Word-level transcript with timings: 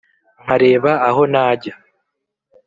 nkareba 0.43 0.91
aho 1.07 1.21
najya 1.33 1.73